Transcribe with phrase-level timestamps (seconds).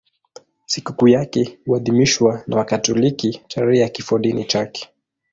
[0.65, 4.89] Sikukuu yake huadhimishwa na Wakatoliki tarehe ya kifodini chake.